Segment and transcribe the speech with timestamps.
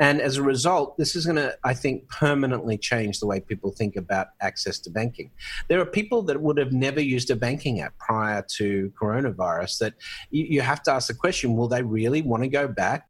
[0.00, 3.70] And as a result, this is going to, I think, permanently change the way people
[3.70, 5.30] think about access to banking.
[5.68, 9.94] There are people that would have never used a banking app prior to coronavirus that
[10.30, 13.09] you, you have to ask the question will they really want to go back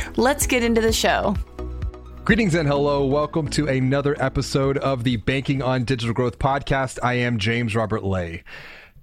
[0.15, 1.35] Let's get into the show.
[2.23, 3.05] Greetings and hello.
[3.05, 6.99] Welcome to another episode of the Banking on Digital Growth podcast.
[7.01, 8.43] I am James Robert Lay.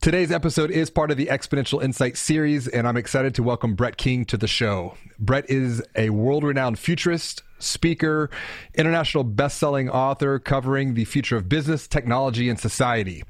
[0.00, 3.96] Today's episode is part of the Exponential Insight series, and I'm excited to welcome Brett
[3.96, 4.94] King to the show.
[5.18, 8.30] Brett is a world renowned futurist, speaker,
[8.74, 13.24] international best selling author covering the future of business, technology, and society.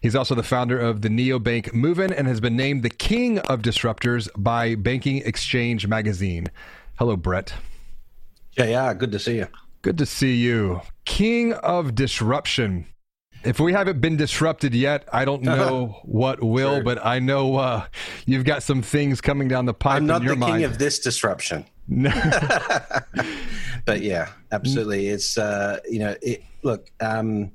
[0.00, 3.60] He's also the founder of the Neobank Moven and has been named the king of
[3.60, 6.48] disruptors by Banking Exchange magazine.
[6.96, 7.54] Hello, Brett.
[8.56, 9.48] Yeah, yeah, good to see you.
[9.82, 10.80] Good to see you.
[11.04, 12.86] King of disruption
[13.44, 16.82] if we haven't been disrupted yet, I don't know what will, sure.
[16.82, 17.86] but I know uh,
[18.26, 19.96] you've got some things coming down the pipe.
[19.96, 20.54] I'm not the mind.
[20.54, 21.66] king of this disruption.
[21.86, 22.10] No.
[23.84, 25.08] but yeah, absolutely.
[25.08, 27.52] It's uh, you know, it, look, um,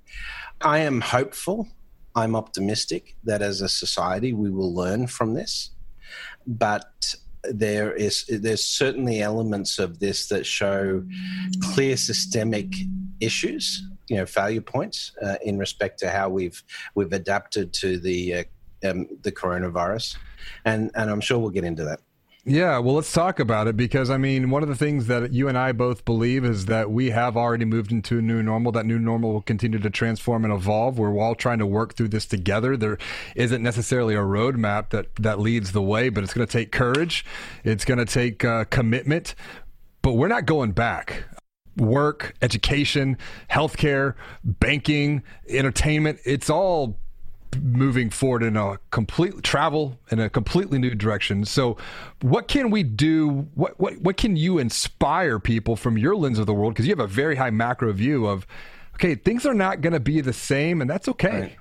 [0.61, 1.67] I am hopeful.
[2.15, 5.71] I'm optimistic that as a society we will learn from this,
[6.45, 7.15] but
[7.49, 11.03] there is there's certainly elements of this that show
[11.73, 12.73] clear systemic
[13.19, 16.63] issues you know failure points uh, in respect to how we've
[16.95, 18.43] we've adapted to the uh,
[18.83, 20.17] um, the coronavirus,
[20.65, 21.99] and and I'm sure we'll get into that.
[22.49, 25.47] Yeah, well, let's talk about it because I mean, one of the things that you
[25.47, 28.71] and I both believe is that we have already moved into a new normal.
[28.71, 30.97] That new normal will continue to transform and evolve.
[30.97, 32.75] We're all trying to work through this together.
[32.75, 32.97] There
[33.35, 37.23] isn't necessarily a roadmap that that leads the way, but it's going to take courage.
[37.63, 39.35] It's going to take uh, commitment.
[40.01, 41.25] But we're not going back
[41.77, 43.15] work, education,
[43.51, 46.17] healthcare, banking, entertainment.
[46.25, 46.97] It's all
[47.61, 51.45] moving forward in a complete travel in a completely new direction.
[51.45, 51.77] So,
[52.21, 53.47] what can we do?
[53.55, 56.73] What what what can you inspire people from your lens of the world?
[56.73, 58.45] Because you have a very high macro view of,
[58.95, 61.41] okay, things are not going to be the same, and that's okay.
[61.41, 61.55] Right.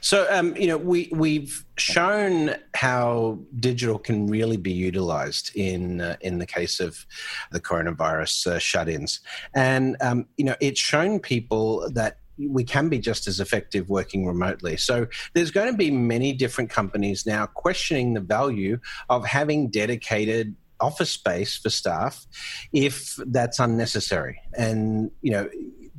[0.00, 6.16] So, um, you know, we we've shown how digital can really be utilized in uh,
[6.20, 7.04] in the case of
[7.52, 9.20] the coronavirus uh, shut-ins,
[9.54, 14.26] and um, you know, it's shown people that we can be just as effective working
[14.26, 14.76] remotely.
[14.76, 18.78] So there's going to be many different companies now questioning the value
[19.08, 22.26] of having dedicated office space for staff
[22.72, 24.40] if that's unnecessary.
[24.56, 25.48] And you know,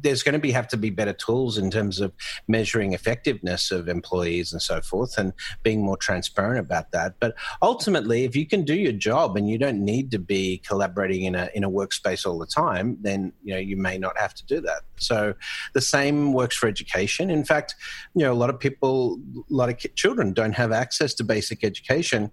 [0.01, 2.13] there's going to be have to be better tools in terms of
[2.47, 5.33] measuring effectiveness of employees and so forth and
[5.63, 7.15] being more transparent about that.
[7.19, 11.23] But ultimately if you can do your job and you don't need to be collaborating
[11.23, 14.33] in a in a workspace all the time then you know you may not have
[14.35, 14.81] to do that.
[14.97, 15.33] So
[15.73, 17.29] the same works for education.
[17.29, 17.75] In fact
[18.15, 21.63] you know a lot of people a lot of children don't have access to basic
[21.63, 22.31] education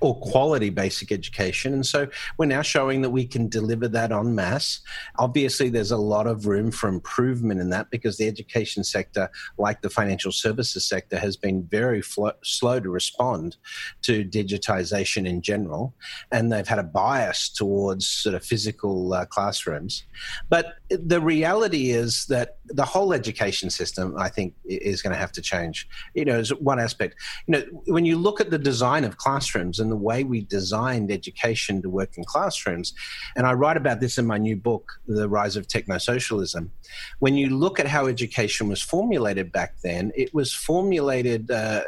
[0.00, 1.72] or quality basic education.
[1.72, 4.80] And so we're now showing that we can deliver that en masse.
[5.18, 9.82] Obviously, there's a lot of room for improvement in that because the education sector, like
[9.82, 12.02] the financial services sector, has been very
[12.42, 13.56] slow to respond
[14.02, 15.94] to digitization in general.
[16.30, 20.04] And they've had a bias towards sort of physical uh, classrooms.
[20.48, 25.32] But the reality is that the whole education system, I think, is going to have
[25.32, 25.88] to change.
[26.14, 27.16] You know, is one aspect.
[27.46, 31.10] You know, when you look at the design of classrooms, and the way we designed
[31.10, 32.94] education to work in classrooms.
[33.36, 36.70] And I write about this in my new book, The Rise of Techno Socialism.
[37.18, 41.82] When you look at how education was formulated back then, it was formulated uh,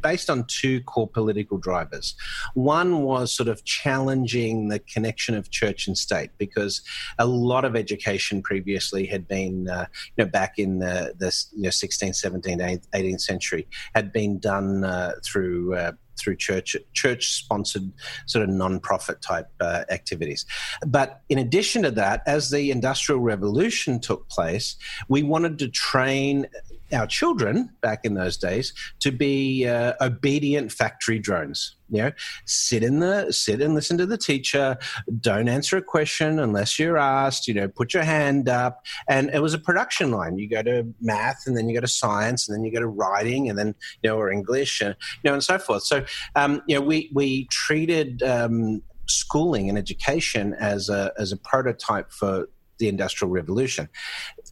[0.00, 2.14] based on two core political drivers.
[2.54, 6.82] One was sort of challenging the connection of church and state because
[7.18, 9.86] a lot of education previously had been, uh,
[10.16, 14.84] you know, back in the, the you know, 16th, 17th, 18th century, had been done
[14.84, 17.92] uh, through uh, through church church sponsored
[18.26, 20.44] sort of non-profit type uh, activities.
[20.86, 24.76] But in addition to that, as the industrial revolution took place,
[25.08, 26.48] we wanted to train
[26.92, 31.76] our children back in those days to be uh, obedient factory drones.
[31.90, 32.12] You know,
[32.44, 34.76] sit in the sit and listen to the teacher.
[35.20, 37.48] Don't answer a question unless you're asked.
[37.48, 38.84] You know, put your hand up.
[39.08, 40.38] And it was a production line.
[40.38, 42.86] You go to math, and then you go to science, and then you go to
[42.86, 45.84] writing, and then you know, or English, and you know, and so forth.
[45.84, 46.04] So,
[46.34, 52.12] um, you know, we we treated um, schooling and education as a as a prototype
[52.12, 52.48] for
[52.78, 53.88] the Industrial Revolution.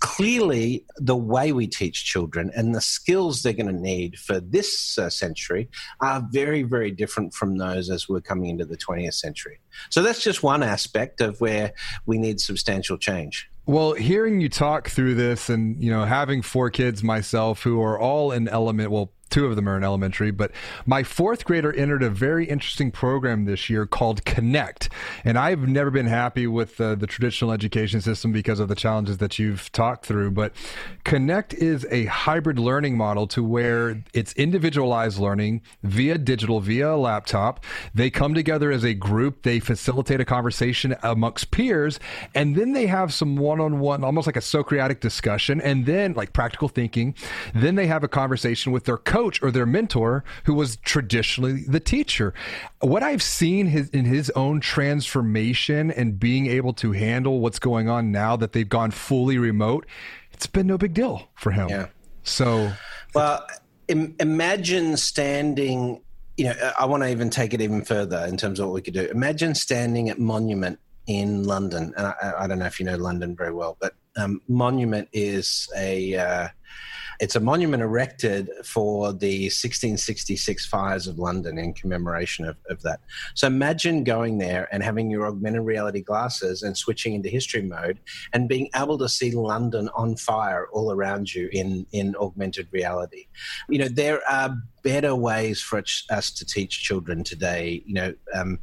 [0.01, 4.99] Clearly, the way we teach children and the skills they're going to need for this
[4.99, 5.69] uh, century
[6.01, 9.61] are very, very different from those as we're coming into the 20th century.
[9.91, 11.73] So that's just one aspect of where
[12.07, 13.49] we need substantial change.
[13.67, 17.99] Well, hearing you talk through this and, you know, having four kids myself who are
[17.99, 20.53] all in element, well, two of them are in elementary, but
[20.85, 24.89] my fourth grader entered a very interesting program this year called Connect.
[25.25, 29.19] And I've never been happy with uh, the traditional education system because of the challenges
[29.19, 30.31] that you've talked through.
[30.31, 30.53] But
[31.05, 36.97] Connect is a hybrid learning model to where it's individualized learning via digital, via a
[36.97, 37.65] laptop.
[37.95, 41.99] They come together as a group, they facilitate a conversation amongst peers,
[42.35, 46.15] and then they have some one on one, almost like a Socratic discussion, and then
[46.15, 47.15] like practical thinking.
[47.55, 51.81] Then they have a conversation with their coach or their mentor who was traditionally the
[51.81, 52.35] teacher.
[52.81, 57.89] What I've seen his, in his own transformation and being able to handle what's going
[57.89, 59.87] on now that they've gone fully remote,
[60.33, 61.71] it's been no big deal for him.
[61.71, 61.87] Yeah.
[62.25, 62.73] So,
[63.15, 63.47] well,
[63.89, 66.03] Im- imagine standing.
[66.37, 68.83] You know, I want to even take it even further in terms of what we
[68.83, 69.07] could do.
[69.07, 73.35] Imagine standing at Monument in London, and I, I don't know if you know London
[73.35, 76.49] very well, but um, Monument is a uh,
[77.21, 83.01] it's a monument erected for the 1666 fires of London in commemoration of, of that.
[83.35, 87.99] So imagine going there and having your augmented reality glasses and switching into history mode
[88.33, 93.27] and being able to see London on fire all around you in, in augmented reality.
[93.69, 97.83] You know, there are better ways for us to teach children today.
[97.85, 98.61] You know, um,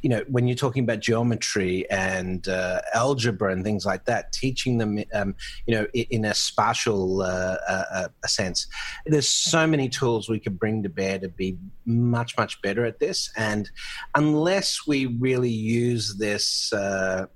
[0.00, 4.78] you know, when you're talking about geometry and uh, algebra and things like that, teaching
[4.78, 5.34] them, um,
[5.66, 8.68] you know, in a spatial uh, uh, uh, sense.
[9.06, 13.00] There's so many tools we could bring to bear to be much, much better at
[13.00, 13.32] this.
[13.36, 13.68] And
[14.14, 17.26] unless we really use this uh,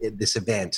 [0.00, 0.76] this event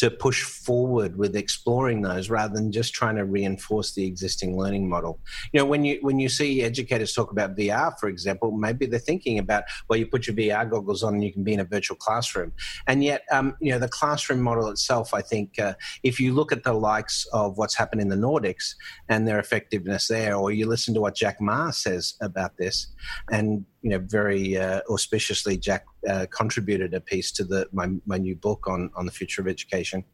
[0.00, 4.88] to push forward with exploring those rather than just trying to reinforce the existing learning
[4.88, 5.20] model.
[5.52, 8.98] You know, when you when you see educators talk about VR, for example, maybe they're
[8.98, 11.64] thinking about well, you put your VR goggles on and you can be in a
[11.64, 12.50] virtual classroom,
[12.86, 15.12] and yet um, you know the classroom model itself.
[15.12, 18.74] I think uh, if you look at the likes of what's happened in the Nordics
[19.10, 22.86] and their effectiveness there, or you listen to what Jack Ma says about this,
[23.30, 28.18] and you know, very uh, auspiciously, Jack uh, contributed a piece to the my, my
[28.18, 30.04] new book on on the future of education.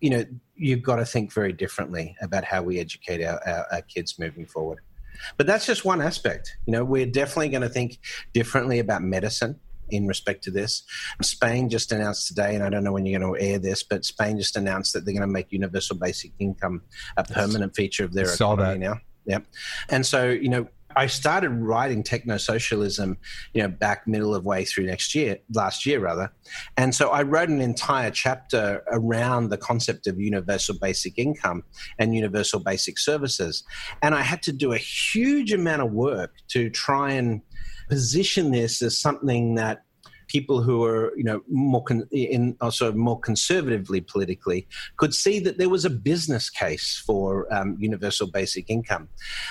[0.00, 0.24] You know,
[0.56, 4.46] you've got to think very differently about how we educate our, our, our kids moving
[4.46, 4.80] forward.
[5.36, 6.56] But that's just one aspect.
[6.66, 7.98] You know, we're definitely going to think
[8.32, 9.60] differently about medicine
[9.90, 10.82] in respect to this.
[11.20, 14.04] Spain just announced today, and I don't know when you're going to air this, but
[14.04, 16.82] Spain just announced that they're going to make universal basic income
[17.16, 18.94] a permanent feature of their economy now.
[19.24, 19.38] Yeah,
[19.88, 20.66] and so you know
[20.96, 23.18] I started writing techno socialism,
[23.54, 26.32] you know, back middle of way through next year, last year rather,
[26.76, 31.64] and so I wrote an entire chapter around the concept of universal basic income
[31.98, 33.64] and universal basic services,
[34.02, 37.42] and I had to do a huge amount of work to try and
[37.88, 39.84] position this as something that
[40.32, 45.58] people who are you know more con- in also more conservatively politically could see that
[45.58, 49.08] there was a business case for um, universal basic income.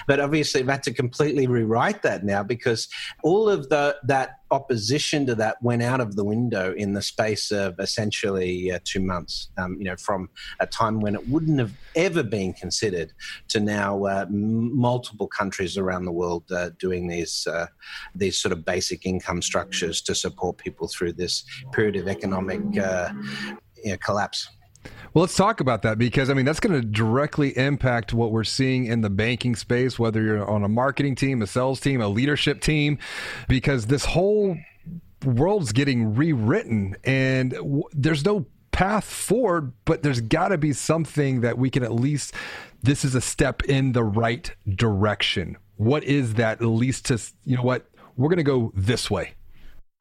[0.07, 2.87] But obviously i've had to completely rewrite that now because
[3.23, 7.51] all of the that opposition to that went out of the window in the space
[7.51, 9.49] of essentially uh, two months.
[9.57, 10.29] Um, you know, from
[10.59, 13.13] a time when it wouldn't have ever been considered
[13.47, 17.67] to now uh, m- multiple countries around the world uh, doing these uh,
[18.13, 23.11] these sort of basic income structures to support people through this period of economic uh,
[23.83, 24.49] you know, collapse.
[25.13, 28.43] Well, let's talk about that because I mean that's going to directly impact what we're
[28.43, 32.07] seeing in the banking space, whether you're on a marketing team, a sales team, a
[32.07, 32.97] leadership team,
[33.47, 34.57] because this whole
[35.25, 41.41] world's getting rewritten and w- there's no path forward, but there's got to be something
[41.41, 42.33] that we can at least.
[42.81, 45.57] This is a step in the right direction.
[45.75, 46.61] What is that?
[46.61, 49.33] At least to you know what we're going to go this way.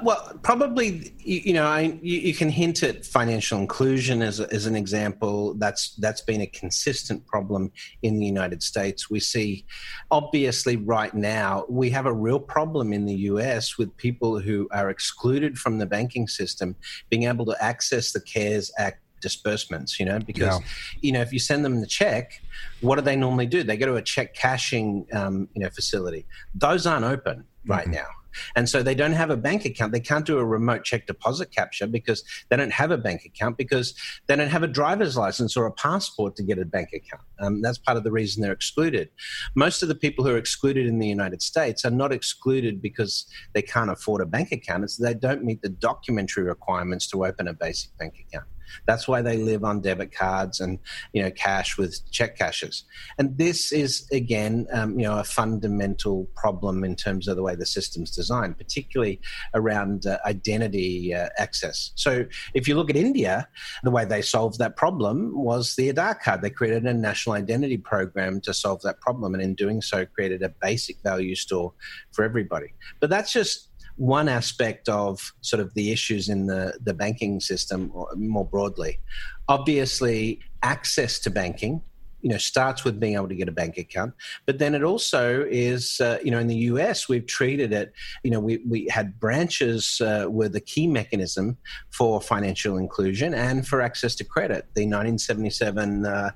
[0.03, 4.67] Well, probably you, know I, you, you, can hint at financial inclusion as, a, as
[4.67, 5.55] an example.
[5.55, 9.11] That's that's been a consistent problem in the United States.
[9.11, 9.65] We see,
[10.11, 13.79] obviously, right now we have a real problem in the U.S.
[13.79, 16.77] with people who are excluded from the banking system
[17.09, 20.67] being able to access the CARES Act disbursements, you know, because, yeah.
[21.01, 22.43] you know, if you send them the check,
[22.81, 23.63] what do they normally do?
[23.63, 26.27] They go to a check cashing, um, you know, facility.
[26.55, 27.95] Those aren't open right mm-hmm.
[27.95, 28.07] now.
[28.57, 29.93] And so they don't have a bank account.
[29.93, 33.57] They can't do a remote check deposit capture because they don't have a bank account
[33.57, 33.95] because
[34.27, 37.23] they don't have a driver's license or a passport to get a bank account.
[37.41, 39.11] Um, that's part of the reason they're excluded.
[39.55, 43.27] Most of the people who are excluded in the United States are not excluded because
[43.55, 44.85] they can't afford a bank account.
[44.85, 48.47] It's they don't meet the documentary requirements to open a basic bank account.
[48.87, 50.79] That's why they live on debit cards and
[51.13, 52.85] you know cash with check cashers.
[53.19, 57.55] And this is again um, you know a fundamental problem in terms of the way
[57.55, 59.21] the system's designed, particularly
[59.55, 61.93] around uh, identity uh, access.
[61.95, 63.49] So if you look at India,
[63.83, 66.43] the way they solved that problem was the Aadhaar card.
[66.43, 70.43] They created a national identity program to solve that problem, and in doing so, created
[70.43, 71.73] a basic value store
[72.13, 72.75] for everybody.
[73.01, 73.70] But that's just
[74.01, 78.99] one aspect of sort of the issues in the, the banking system more broadly.
[79.47, 81.83] Obviously, access to banking
[82.23, 84.13] you know starts with being able to get a bank account
[84.45, 88.31] but then it also is uh, you know in the us we've treated it you
[88.31, 91.57] know we, we had branches uh, were the key mechanism
[91.89, 96.31] for financial inclusion and for access to credit the 1977 uh,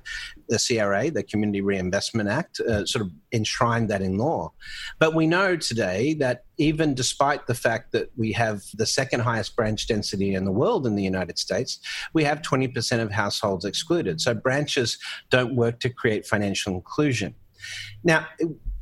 [0.47, 4.51] the CRA, the Community Reinvestment Act, uh, sort of enshrined that in law.
[4.99, 9.55] But we know today that even despite the fact that we have the second highest
[9.55, 11.79] branch density in the world in the United States,
[12.13, 14.21] we have 20% of households excluded.
[14.21, 14.97] So branches
[15.29, 17.35] don't work to create financial inclusion.
[18.03, 18.27] Now,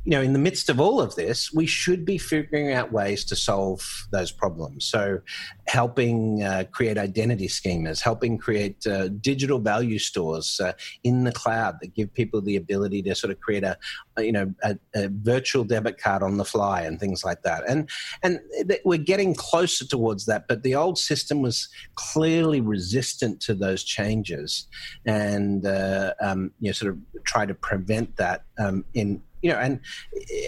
[0.04, 3.24] you know, in the midst of all of this, we should be figuring out ways
[3.24, 4.84] to solve those problems.
[4.84, 5.20] So,
[5.66, 10.72] helping uh, create identity schemas, helping create uh, digital value stores uh,
[11.04, 13.78] in the cloud that give people the ability to sort of create a,
[14.18, 17.64] you know, a, a, virtual debit card on the fly and things like that.
[17.66, 17.88] And
[18.22, 18.40] and
[18.84, 20.48] we're getting closer towards that.
[20.48, 24.66] But the old system was clearly resistant to those changes,
[25.06, 29.58] and uh, um, you know, sort of try to prevent that um, in you know,
[29.58, 29.78] and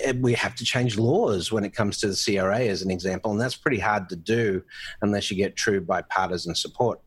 [0.05, 3.31] eh, we have to change laws when it comes to the CRA, as an example,
[3.31, 4.62] and that's pretty hard to do
[5.03, 6.99] unless you get true bipartisan support.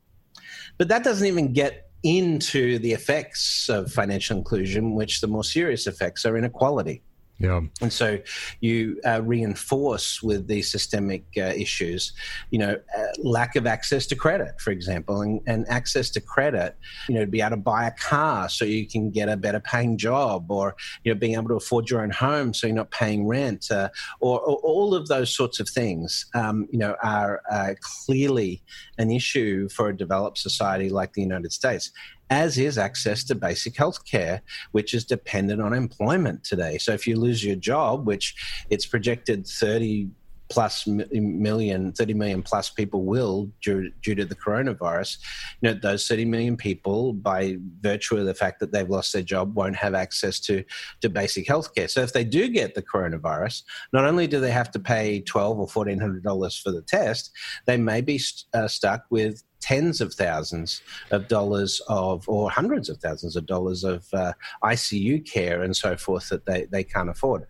[0.77, 5.87] But that doesn't even get into the effects of financial inclusion, which the more serious
[5.87, 7.01] effects are inequality.
[7.39, 7.61] Yeah.
[7.81, 8.19] And so
[8.59, 12.11] you uh, reinforce with these systemic uh, issues,
[12.51, 16.75] you know, uh, lack of access to credit, for example, and, and, access to credit,
[17.07, 19.61] you know, to be able to buy a car so you can get a better
[19.61, 22.91] paying job or, you know, being able to afford your own home so you're not
[22.91, 23.87] paying rent uh,
[24.19, 28.61] or, or, all of those sorts of things, um, you know, are uh, clearly
[28.97, 31.91] an issue for a developed society like the United States
[32.29, 36.77] as is access to basic health care, which is dependent on employment today.
[36.77, 38.35] So if you lose your job, which
[38.69, 40.09] it's projected 30
[40.49, 45.19] plus million, 30 million plus people will due, due to the coronavirus.
[45.61, 49.21] You know, those 30 million people, by virtue of the fact that they've lost their
[49.21, 50.63] job, won't have access to,
[51.01, 51.87] to basic health care.
[51.87, 55.59] So if they do get the coronavirus, not only do they have to pay 12
[55.59, 57.31] or $1,400 for the test,
[57.65, 62.89] they may be st- uh, stuck with tens of thousands of dollars of, or hundreds
[62.89, 67.09] of thousands of dollars of uh, ICU care and so forth that they, they can't
[67.09, 67.45] afford.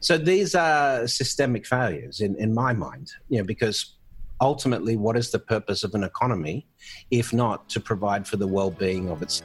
[0.00, 3.96] So these are systemic failures in, in my mind, you know, because
[4.40, 6.66] ultimately, what is the purpose of an economy
[7.10, 9.42] if not to provide for the well being of its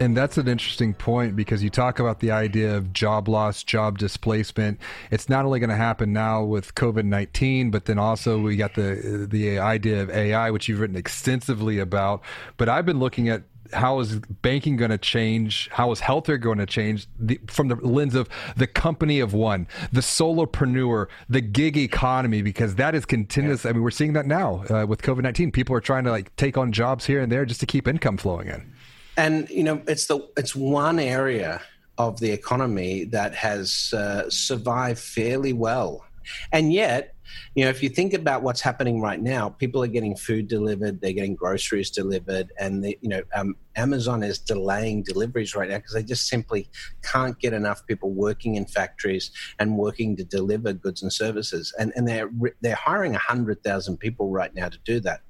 [0.00, 3.98] And that's an interesting point because you talk about the idea of job loss, job
[3.98, 4.80] displacement.
[5.10, 8.74] It's not only going to happen now with COVID nineteen, but then also we got
[8.76, 12.22] the the idea of AI, which you've written extensively about.
[12.56, 15.68] But I've been looking at how is banking going to change?
[15.72, 19.66] How is healthcare going to change the, from the lens of the company of one,
[19.92, 22.42] the solopreneur, the gig economy?
[22.42, 23.64] Because that is continuous.
[23.64, 23.70] Yeah.
[23.70, 25.50] I mean, we're seeing that now uh, with COVID nineteen.
[25.52, 28.16] People are trying to like take on jobs here and there just to keep income
[28.16, 28.72] flowing in.
[29.16, 31.60] And you know, it's the it's one area
[31.98, 36.04] of the economy that has uh, survived fairly well,
[36.52, 37.14] and yet
[37.54, 41.00] you know, if you think about what's happening right now, people are getting food delivered,
[41.00, 45.78] they're getting groceries delivered, and the, you know, um, Amazon is delaying deliveries right now
[45.78, 46.68] because they just simply
[47.02, 51.72] can't get enough people working in factories and working to deliver goods and services.
[51.78, 55.20] And, and they're, they're hiring 100,000 people right now to do that.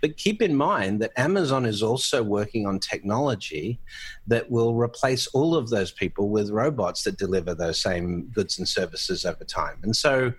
[0.00, 3.78] But keep in mind that Amazon is also working on technology
[4.26, 8.68] that will replace all of those people with robots that deliver those same goods and
[8.68, 9.78] services over time.
[9.82, 10.32] And so,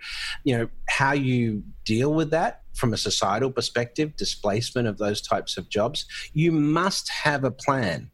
[0.43, 5.57] you know, how you deal with that from a societal perspective, displacement of those types
[5.57, 8.09] of jobs, you must have a plan.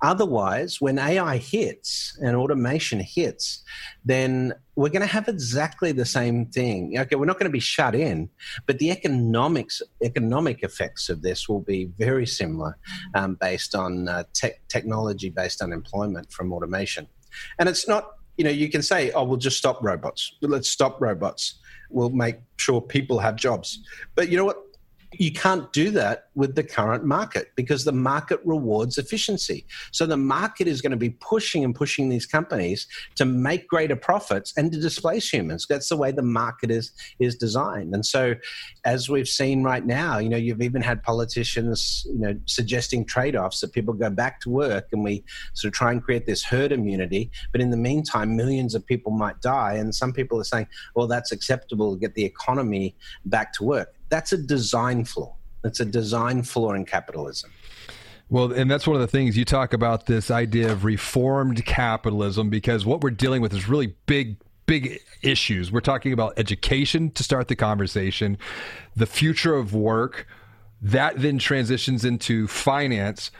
[0.00, 3.62] Otherwise, when AI hits and automation hits,
[4.04, 6.98] then we're going to have exactly the same thing.
[6.98, 8.30] Okay, we're not going to be shut in,
[8.66, 12.78] but the economics, economic effects of this will be very similar
[13.14, 17.06] um, based on uh, te- technology-based unemployment from automation.
[17.58, 20.32] And it's not, you know, you can say, "Oh, we'll just stop robots.
[20.40, 23.80] Let's stop robots." Will make sure people have jobs.
[24.14, 24.62] But you know what?
[25.12, 29.64] You can't do that with the current market because the market rewards efficiency.
[29.90, 33.96] So the market is going to be pushing and pushing these companies to make greater
[33.96, 35.66] profits and to displace humans.
[35.68, 37.94] That's the way the market is is designed.
[37.94, 38.34] And so
[38.84, 43.60] as we've seen right now, you know, you've even had politicians, you know, suggesting trade-offs
[43.60, 45.24] that people go back to work and we
[45.54, 49.10] sort of try and create this herd immunity, but in the meantime millions of people
[49.10, 53.52] might die and some people are saying, well that's acceptable to get the economy back
[53.54, 55.34] to work that's a design flaw.
[55.62, 57.50] That's a design flaw in capitalism.
[58.30, 62.50] Well, and that's one of the things you talk about this idea of reformed capitalism
[62.50, 64.36] because what we're dealing with is really big,
[64.66, 65.72] big issues.
[65.72, 68.36] We're talking about education to start the conversation,
[68.94, 70.26] the future of work.
[70.80, 73.32] That then transitions into finance,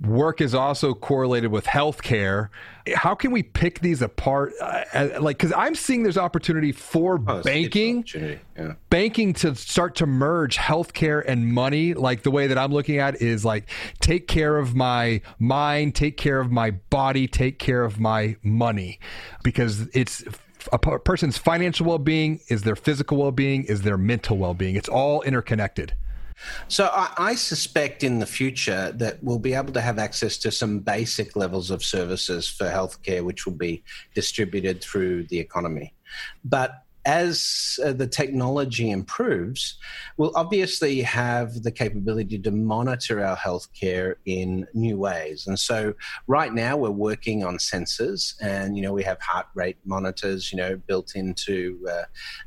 [0.00, 2.48] work is also correlated with healthcare.
[2.94, 4.52] How can we pick these apart?
[4.60, 8.40] Uh, like, because I'm seeing there's opportunity for oh, banking, opportunity.
[8.56, 8.72] Yeah.
[8.88, 11.94] banking to start to merge healthcare and money.
[11.94, 13.68] Like the way that I'm looking at is like
[14.00, 18.98] take care of my mind, take care of my body, take care of my money,
[19.42, 20.24] because it's
[20.72, 24.76] a person's financial well-being is their physical well-being is their mental well-being.
[24.76, 25.94] It's all interconnected.
[26.68, 30.50] So I, I, suspect in the future that we'll be able to have access to
[30.50, 33.82] some basic levels of services for healthcare, which will be
[34.14, 35.94] distributed through the economy.
[36.44, 39.78] But as uh, the technology improves,
[40.16, 45.46] we'll obviously have the capability to monitor our healthcare in new ways.
[45.46, 45.94] And so,
[46.26, 50.58] right now, we're working on sensors, and you know, we have heart rate monitors, you
[50.58, 52.02] know, built into uh,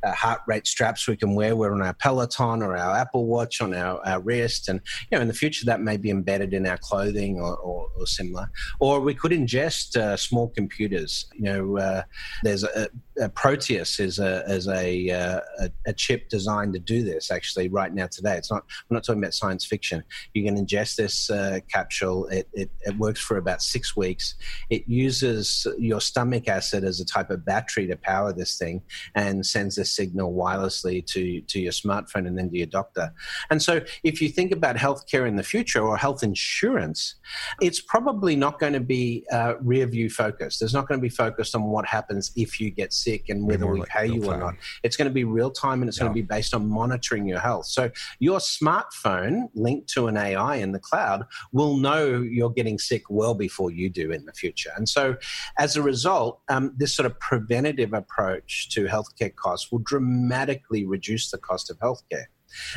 [0.08, 1.56] uh, heart rate straps we can wear.
[1.56, 5.22] We're on our Peloton or our Apple Watch on our, our wrist, and you know,
[5.22, 8.50] in the future, that may be embedded in our clothing or, or, or similar.
[8.80, 11.26] Or we could ingest uh, small computers.
[11.34, 12.04] You know, uh,
[12.44, 12.90] there's a,
[13.20, 17.32] a Proteus is a as a, uh, a, a chip designed to do this.
[17.32, 18.64] Actually, right now today, it's not.
[18.90, 20.04] We're not talking about science fiction.
[20.34, 22.28] You can ingest this uh, capsule.
[22.28, 24.36] It, it, it works for about six weeks.
[24.70, 28.82] It uses your stomach acid as a type of battery to power this thing,
[29.16, 33.12] and sends a signal wirelessly to to your smartphone and then to your doctor.
[33.50, 37.16] And so, if you think about healthcare in the future or health insurance,
[37.62, 40.62] it's probably not going to be uh, rear view focused.
[40.62, 43.68] It's not going to be focused on what happens if you get sick and whether
[43.68, 44.56] we pay you or not.
[44.84, 46.06] It's going to be real time and it's yeah.
[46.06, 47.66] going to be based on monitoring your health.
[47.66, 53.04] So your smartphone linked to an AI in the cloud will know you're getting sick
[53.10, 54.72] well before you do in the future.
[54.76, 55.16] And so
[55.58, 61.32] as a result, um, this sort of preventative approach to healthcare costs will dramatically reduce
[61.32, 62.26] the cost of healthcare.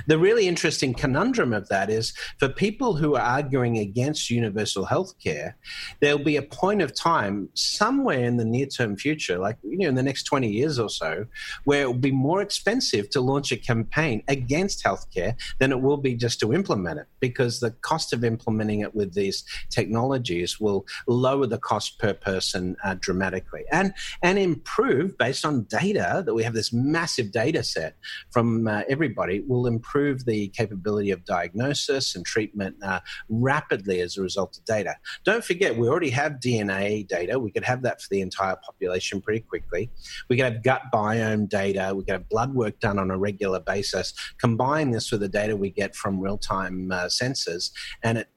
[0.06, 5.18] The really interesting conundrum of that is for people who are arguing against universal health
[5.22, 5.56] care,
[6.00, 9.88] there'll be a point of time somewhere in the near term future, like you know,
[9.88, 11.26] in the next 20 years or so,
[11.64, 15.96] where it will be more expensive to launch a campaign against healthcare than it will
[15.96, 20.86] be just to implement it because the cost of implementing it with these technologies will
[21.06, 26.42] lower the cost per person uh, dramatically and and improve based on data that we
[26.42, 27.96] have this massive data set
[28.30, 34.22] from uh, everybody will improve the capability of diagnosis and treatment uh, rapidly as a
[34.22, 34.94] result of data.
[35.24, 37.38] Don't forget, we already have DNA data.
[37.38, 39.90] We could have that for the entire population pretty quickly.
[40.29, 41.92] We could have gut biome data.
[41.94, 44.14] We could have blood work done on a regular basis.
[44.38, 47.70] Combine this with the data we get from real time uh, sensors,
[48.02, 48.29] and it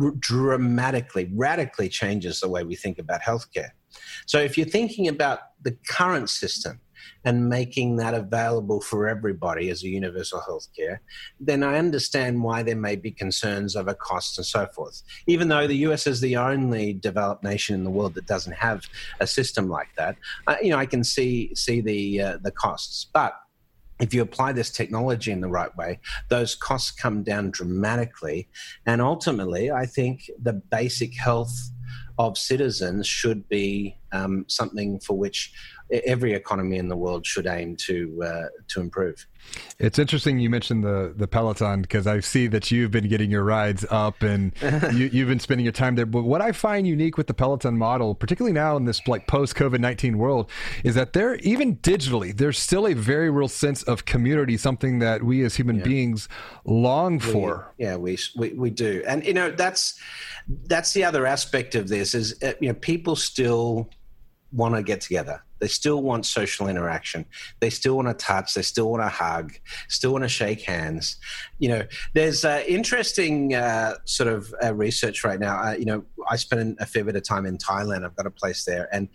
[0.00, 3.70] r- dramatically, radically changes the way we think about healthcare.
[4.26, 6.80] So if you're thinking about the current system,
[7.24, 11.00] and making that available for everybody as a universal health care,
[11.40, 15.02] then I understand why there may be concerns over costs and so forth.
[15.26, 18.84] Even though the US is the only developed nation in the world that doesn't have
[19.20, 20.16] a system like that,
[20.62, 23.34] you know, I can see see the uh, the costs, but
[24.00, 28.48] if you apply this technology in the right way, those costs come down dramatically.
[28.86, 31.70] And ultimately, I think the basic health
[32.18, 35.52] of citizens should be um, something for which
[35.90, 39.26] every economy in the world should aim to uh, to improve.
[39.78, 43.44] It's interesting you mentioned the the Peloton because I see that you've been getting your
[43.44, 44.52] rides up and
[44.94, 46.06] you, have been spending your time there.
[46.06, 49.54] But what I find unique with the Peloton model, particularly now in this like post
[49.56, 50.50] COVID nineteen world,
[50.82, 55.22] is that there even digitally there's still a very real sense of community, something that
[55.22, 55.84] we as human yeah.
[55.84, 56.28] beings
[56.64, 57.74] long we, for.
[57.76, 60.00] Yeah, we, we we do, and you know that's
[60.66, 63.90] that's the other aspect of this is uh, you know people still
[64.54, 67.24] want to get together they still want social interaction.
[67.60, 68.52] They still want to touch.
[68.52, 69.54] They still want to hug.
[69.88, 71.16] Still want to shake hands.
[71.58, 75.58] You know, there's uh, interesting uh, sort of uh, research right now.
[75.58, 78.04] Uh, you know, I spent a fair bit of time in Thailand.
[78.04, 79.08] I've got a place there, and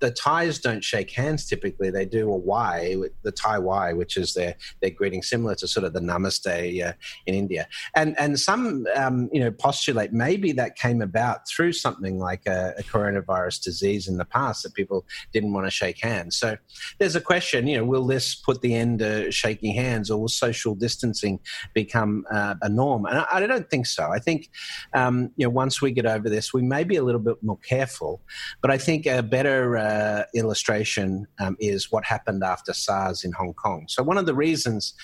[0.00, 1.90] the Thais don't shake hands typically.
[1.90, 5.84] They do a wai, the Thai wai, which is their their greeting, similar to sort
[5.84, 6.92] of the Namaste uh,
[7.26, 7.66] in India.
[7.94, 12.74] And and some um, you know postulate maybe that came about through something like a,
[12.78, 16.36] a, coronavirus disease in the past that people didn't want to shake hands.
[16.36, 16.56] So
[16.98, 20.28] there's a question, you know, will this put the end to shaking hands, or will
[20.28, 21.40] social distancing
[21.74, 23.06] become uh, a norm?
[23.06, 24.10] And I, I, don't think so.
[24.10, 24.50] I think
[24.92, 27.58] um, you know once we get over this, we may be a little bit more
[27.58, 28.20] careful,
[28.60, 33.32] but I think a better uh, uh, illustration um, is what happened after SARS in
[33.32, 33.86] Hong Kong.
[33.88, 34.94] So, one of the reasons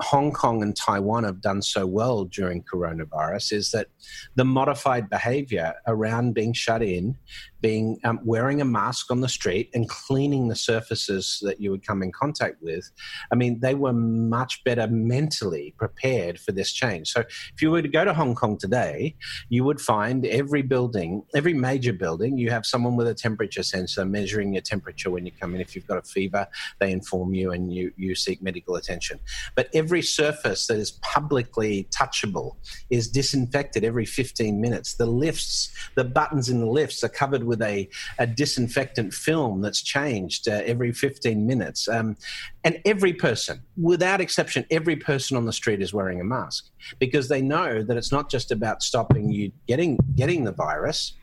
[0.00, 3.88] Hong Kong and Taiwan have done so well during coronavirus is that
[4.34, 7.16] the modified behavior around being shut in,
[7.62, 11.86] being um, wearing a mask on the street and cleaning the surfaces that you would
[11.86, 12.90] come in contact with.
[13.30, 17.12] I mean, they were much better mentally prepared for this change.
[17.12, 19.16] So, if you were to go to Hong Kong today,
[19.48, 24.04] you would find every building, every major building, you have someone with a temperature sensor
[24.04, 25.60] measuring your temperature when you come in.
[25.60, 26.46] If you've got a fever,
[26.80, 29.20] they inform you and you, you seek medical attention.
[29.54, 32.56] But every surface that is publicly touchable
[32.90, 34.94] is disinfected every 15 minutes.
[34.94, 37.88] The lifts, the buttons in the lifts are covered with a,
[38.18, 41.88] a disinfectant film that's changed uh, every 15 minutes.
[41.88, 42.16] Um,
[42.64, 47.28] and every person, without exception, every person on the street is wearing a mask because
[47.28, 51.14] they know that it's not just about stopping you getting, getting the virus,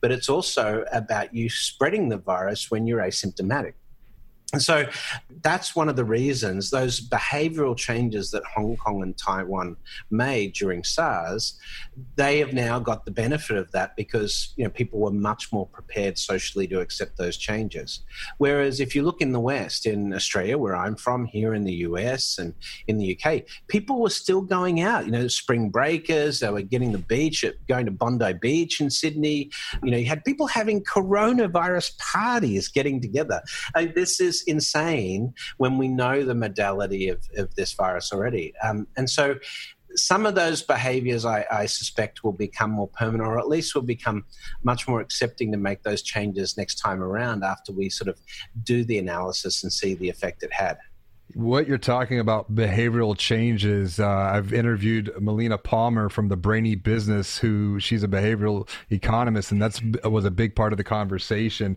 [0.00, 3.74] but it's also about you spreading the virus when you're asymptomatic.
[4.52, 4.86] And so
[5.42, 9.76] that's one of the reasons those behavioral changes that Hong Kong and Taiwan
[10.10, 11.58] made during SARS,
[12.14, 15.66] they have now got the benefit of that because you know people were much more
[15.66, 18.04] prepared socially to accept those changes.
[18.38, 21.74] Whereas if you look in the West, in Australia, where I'm from, here in the
[21.88, 22.54] US and
[22.86, 25.06] in the UK, people were still going out.
[25.06, 29.50] You know, spring breakers, they were getting the beach, going to Bondi Beach in Sydney.
[29.82, 33.42] You know, you had people having coronavirus parties, getting together.
[33.74, 38.52] I mean, this is insane when we know the modality of, of this virus already.
[38.62, 39.36] Um, and so
[39.94, 43.82] some of those behaviors I, I, suspect will become more permanent or at least will
[43.82, 44.26] become
[44.62, 48.18] much more accepting to make those changes next time around after we sort of
[48.62, 50.76] do the analysis and see the effect it had
[51.34, 57.38] what you're talking about behavioral changes uh, i've interviewed melina palmer from the brainy business
[57.38, 61.76] who she's a behavioral economist and that's was a big part of the conversation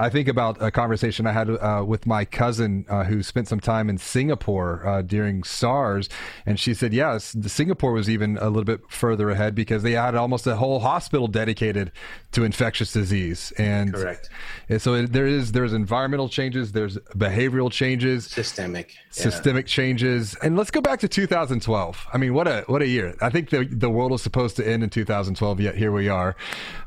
[0.00, 3.60] I think about a conversation I had uh, with my cousin uh, who spent some
[3.60, 6.08] time in Singapore uh, during SARS,
[6.46, 10.14] and she said, yes, Singapore was even a little bit further ahead because they had
[10.14, 11.92] almost a whole hospital dedicated
[12.32, 13.52] to infectious disease.
[13.58, 14.30] And, Correct.
[14.70, 19.22] And so there is there's environmental changes, there's behavioral changes, systemic, yeah.
[19.22, 22.06] systemic changes, and let's go back to 2012.
[22.12, 23.16] I mean, what a what a year!
[23.20, 26.36] I think the the world was supposed to end in 2012, yet here we are,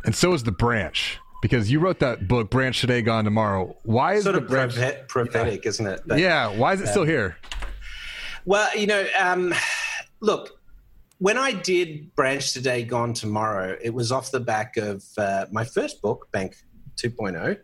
[0.06, 3.76] and so is the branch because you wrote that book, Branch Today, Gone Tomorrow.
[3.84, 4.76] Why is sort of branch,
[5.10, 5.70] prophetic, yeah.
[5.70, 6.02] isn't it?
[6.16, 6.48] Yeah.
[6.56, 7.36] Why is it still here?
[8.46, 9.54] Well, you know, um,
[10.22, 10.58] look,
[11.18, 15.66] when I did Branch Today, Gone Tomorrow, it was off the back of uh, my
[15.66, 16.56] first book, Bank
[16.96, 17.58] 2.0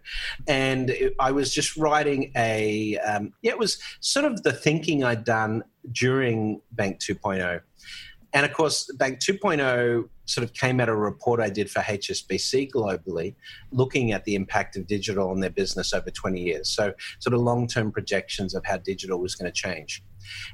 [0.47, 5.03] and it, i was just writing a um, yeah it was sort of the thinking
[5.03, 7.61] i'd done during bank 2.0
[8.33, 11.79] and of course, Bank 2.0 sort of came out of a report I did for
[11.79, 13.35] HSBC globally,
[13.71, 16.69] looking at the impact of digital on their business over 20 years.
[16.69, 20.03] So, sort of long term projections of how digital was going to change.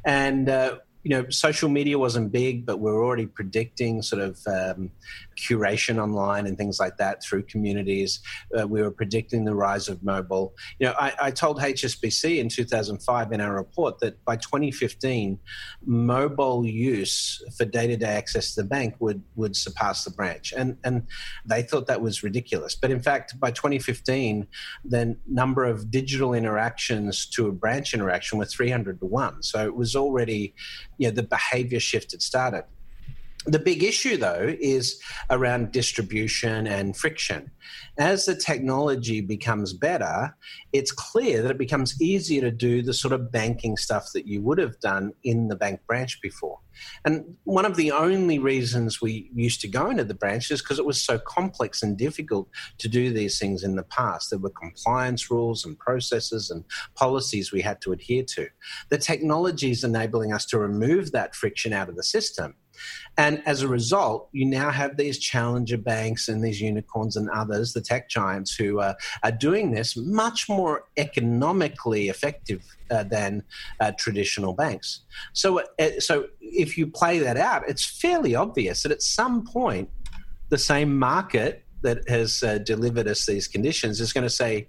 [0.06, 4.40] And uh, you know, social media wasn't big, but we are already predicting sort of
[4.48, 4.92] um,
[5.36, 8.22] curation online and things like that through communities.
[8.58, 10.54] Uh, we were predicting the rise of mobile.
[10.80, 15.40] You know, I, I told HSBC in 2005 in our report that by 2015,
[15.86, 21.08] mobile use for day-to-day access to the bank would would surpass the branch, and and
[21.46, 22.76] they thought that was ridiculous.
[22.76, 24.48] But in fact, by 2015,
[24.84, 29.44] the number of digital interactions to a branch interaction were 300 to one.
[29.44, 30.54] So it was already,
[30.98, 32.66] you know, the behavior shift had started.
[33.46, 37.52] The big issue, though, is around distribution and friction.
[38.00, 40.36] As the technology becomes better,
[40.74, 44.42] it's clear that it becomes easier to do the sort of banking stuff that you
[44.42, 46.60] would have done in the bank branch before.
[47.06, 50.80] And one of the only reasons we used to go into the branch is because
[50.80, 54.32] it was so complex and difficult to do these things in the past.
[54.32, 56.64] There were compliance rules and processes and
[56.96, 58.48] policies we had to adhere to.
[58.90, 62.56] The technology is enabling us to remove that friction out of the system
[63.18, 67.74] and as a result, you now have these challenger banks and these unicorns and others,
[67.74, 73.44] the tech giants, who are, are doing this much more economically effective uh, than
[73.80, 75.02] uh, traditional banks.
[75.34, 79.90] So, uh, so if you play that out, it's fairly obvious that at some point,
[80.50, 84.68] the same market that has uh, delivered us these conditions is going to say,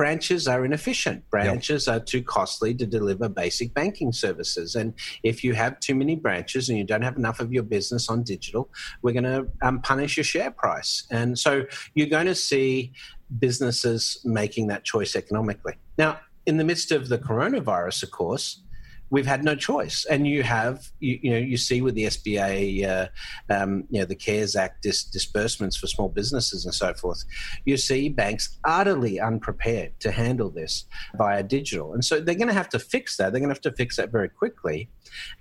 [0.00, 1.28] branches are inefficient.
[1.28, 1.94] Branches yep.
[1.94, 4.74] are too costly to deliver basic banking services.
[4.74, 8.08] And if you have too many branches and you don't have enough of your business
[8.08, 8.70] on digital,
[9.02, 11.06] we're going to um, punish your share price.
[11.10, 12.94] And so you're going to see
[13.38, 15.74] businesses making that choice economically.
[15.98, 18.62] Now, in the midst of the coronavirus, of course,
[19.10, 20.06] we've had no choice.
[20.08, 23.08] And you have, you, you know, you see with the SBA, uh,
[23.52, 27.24] um, you know, the CARES Act dis- disbursements for small businesses and so forth,
[27.64, 30.84] you see banks utterly unprepared to handle this
[31.16, 31.94] via digital.
[31.94, 33.32] And so they're going to have to fix that.
[33.32, 34.88] They're going to have to fix that very quickly.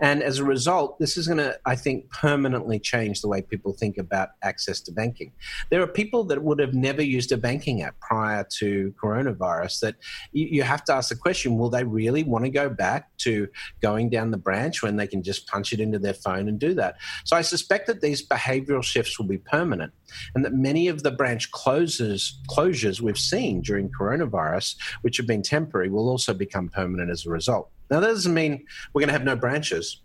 [0.01, 3.73] And as a result, this is going to, I think, permanently change the way people
[3.73, 5.31] think about access to banking.
[5.69, 9.95] There are people that would have never used a banking app prior to coronavirus that
[10.31, 13.47] you, you have to ask the question will they really want to go back to
[13.81, 16.73] going down the branch when they can just punch it into their phone and do
[16.75, 16.95] that?
[17.25, 19.93] So I suspect that these behavioral shifts will be permanent
[20.35, 25.41] and that many of the branch closes, closures we've seen during coronavirus, which have been
[25.41, 27.69] temporary, will also become permanent as a result.
[27.89, 30.01] Now, that doesn't mean we're going to have no branches.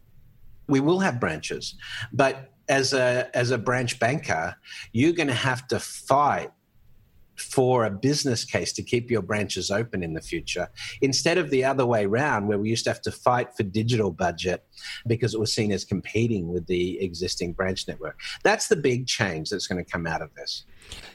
[0.66, 1.74] We will have branches,
[2.12, 4.56] but as a as a branch banker,
[4.92, 6.50] you're going to have to fight
[7.36, 10.68] for a business case to keep your branches open in the future
[11.02, 14.10] instead of the other way around where we used to have to fight for digital
[14.10, 14.64] budget
[15.06, 18.20] because it was seen as competing with the existing branch network.
[18.42, 20.64] That's the big change that's going to come out of this.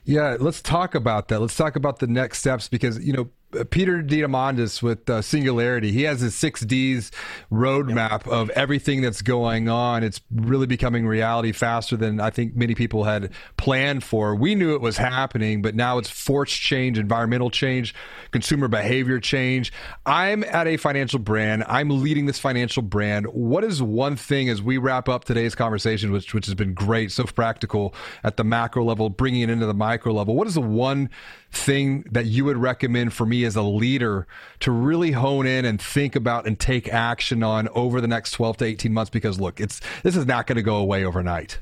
[0.03, 1.39] Yeah let's talk about that.
[1.39, 3.29] Let's talk about the next steps because you know
[3.71, 7.09] Peter Diamandis with uh, Singularity, he has his six Ds
[7.51, 8.27] roadmap yep.
[8.27, 10.03] of everything that's going on.
[10.03, 14.35] It's really becoming reality faster than I think many people had planned for.
[14.35, 17.95] We knew it was happening, but now it's forced change, environmental change,
[18.31, 19.73] consumer behavior change.
[20.05, 21.63] I'm at a financial brand.
[21.67, 23.25] I'm leading this financial brand.
[23.27, 27.11] What is one thing as we wrap up today's conversation, which which has been great,
[27.11, 30.35] so practical at the macro level, bringing it into the micro level?
[30.35, 31.09] What is the one
[31.51, 34.27] thing that you would recommend for me as a leader
[34.59, 38.57] to really hone in and think about and take action on over the next 12
[38.57, 39.09] to 18 months?
[39.09, 41.59] Because look it's this is not going to go away overnight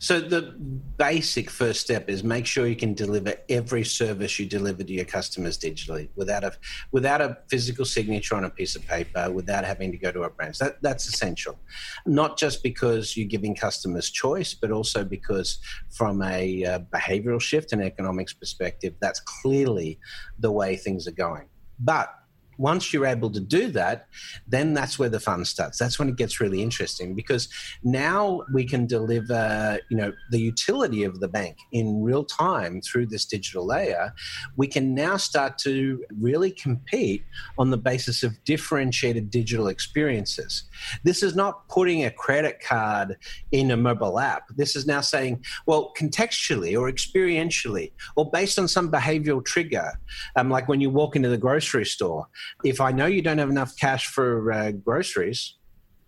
[0.00, 0.54] so the
[0.96, 5.04] basic first step is make sure you can deliver every service you deliver to your
[5.04, 6.52] customers digitally without a
[6.90, 10.30] without a physical signature on a piece of paper, without having to go to a
[10.30, 10.56] branch.
[10.56, 11.58] That that's essential.
[12.06, 15.58] Not just because you're giving customers choice, but also because
[15.90, 19.98] from a uh, behavioral shift and economics perspective, that's clearly
[20.38, 21.46] the way things are going.
[21.78, 22.19] But
[22.60, 24.06] once you're able to do that,
[24.46, 25.78] then that's where the fun starts.
[25.78, 27.48] That's when it gets really interesting because
[27.82, 33.06] now we can deliver, you know, the utility of the bank in real time through
[33.06, 34.12] this digital layer.
[34.56, 37.24] We can now start to really compete
[37.56, 40.64] on the basis of differentiated digital experiences.
[41.02, 43.16] This is not putting a credit card
[43.52, 44.48] in a mobile app.
[44.54, 49.98] This is now saying, well, contextually or experientially or based on some behavioral trigger,
[50.36, 52.26] um, like when you walk into the grocery store,
[52.64, 55.56] if I know you don't have enough cash for uh, groceries,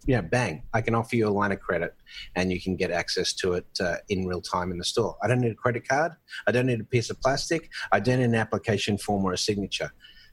[0.06, 1.94] yeah, bang, I can offer you a line of credit
[2.34, 5.16] and you can get access to it uh, in real time in the store.
[5.22, 6.12] I don't need a credit card.
[6.46, 7.70] I don't need a piece of plastic.
[7.92, 9.92] I don't need an application form or a signature.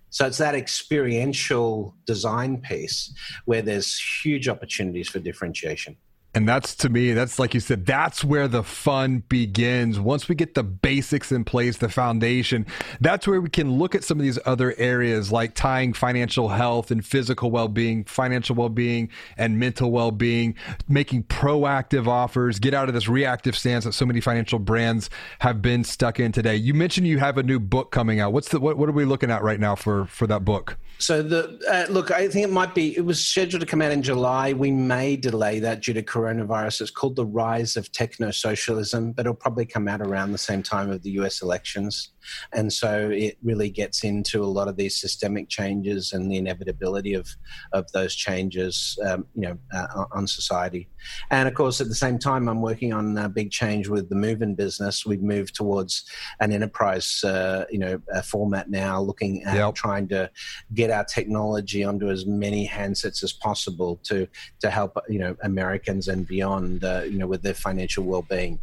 [0.10, 3.14] So it's that experiential design piece
[3.46, 5.98] where there's huge opportunities for differentiation.
[6.36, 10.00] And that's to me, that's like you said, that's where the fun begins.
[10.00, 12.68] Once we get the basics in place, the foundation,
[13.02, 16.92] that's where we can look at some of these other areas like tying financial health
[16.92, 20.54] and physical well being, financial well being, and mental well being,
[20.88, 25.64] making proactive offers, get out of this reactive stance that so many financial brands have
[25.64, 26.56] been stuck in today.
[26.56, 28.34] You mentioned you have a new book coming out.
[28.34, 30.78] What's the what, what are we looking at right now for for that book?
[31.00, 32.96] So the uh, look, I think it might be.
[32.96, 34.52] It was scheduled to come out in July.
[34.52, 36.82] We may delay that due to coronavirus.
[36.82, 40.64] It's called the rise of techno socialism, but it'll probably come out around the same
[40.64, 41.42] time of the U.S.
[41.42, 42.12] elections.
[42.54, 47.14] And so it really gets into a lot of these systemic changes and the inevitability
[47.14, 47.28] of,
[47.74, 50.88] of those changes, um, you know, uh, on society.
[51.32, 54.16] And of course, at the same time, I'm working on a big change with the
[54.16, 55.06] Moven business.
[55.06, 56.06] We've moved towards
[56.40, 59.76] an enterprise, uh, you know, format now, looking at yep.
[59.76, 60.30] trying to
[60.74, 64.28] get our technology onto as many handsets as possible to
[64.60, 68.60] to help, you know, Americans and beyond, uh, you know, with their financial well-being.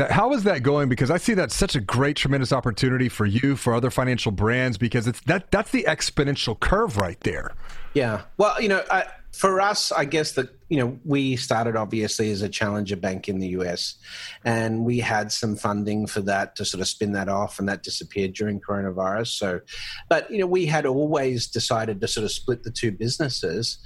[0.00, 0.88] That, how is that going?
[0.88, 4.78] Because I see that's such a great, tremendous opportunity for you, for other financial brands,
[4.78, 7.52] because it's that that's the exponential curve right there.
[7.92, 8.22] Yeah.
[8.38, 12.40] Well, you know, I, for us, I guess that you know we started obviously as
[12.40, 13.96] a challenger bank in the US,
[14.42, 17.82] and we had some funding for that to sort of spin that off, and that
[17.82, 19.26] disappeared during coronavirus.
[19.36, 19.60] So,
[20.08, 23.78] but you know we had always decided to sort of split the two businesses,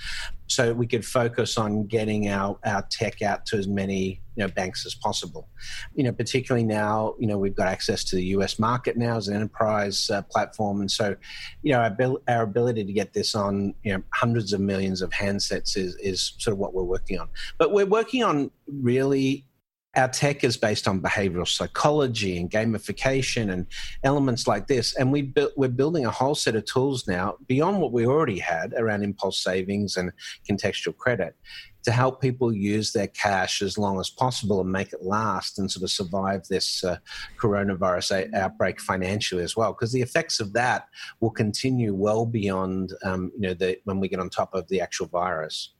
[0.47, 4.49] so we could focus on getting our our tech out to as many you know
[4.49, 5.49] banks as possible.
[5.95, 9.29] You know, particularly now, you know we've got access to the US market now as
[9.29, 11.17] an enterprise uh, platform, and so
[11.63, 15.11] you know our, our ability to get this on you know hundreds of millions of
[15.11, 17.29] handsets is is sort of what we're working on.
[17.59, 19.47] But we're working on really
[19.97, 23.67] our tech is based on behavioral psychology and gamification and
[24.03, 24.95] elements like this.
[24.97, 28.39] And we bu- we're building a whole set of tools now beyond what we already
[28.39, 30.13] had around impulse savings and
[30.49, 31.37] contextual credit
[31.85, 35.71] to help people use their cash as long as possible and make it last and
[35.71, 36.97] sort of survive this uh,
[37.39, 39.73] coronavirus a- outbreak financially as well.
[39.73, 40.89] Because the effects of that
[41.21, 44.81] will continue well beyond, um, you know, the, when we get on top of the
[44.81, 45.75] actual virus.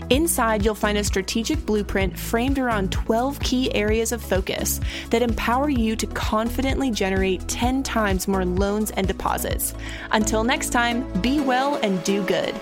[0.08, 5.68] Inside, you'll find a strategic blueprint framed around 12 key areas of focus that empower
[5.68, 9.74] you to confidently generate 10 times more loans and deposits.
[10.12, 12.54] Until next time, be well and do good.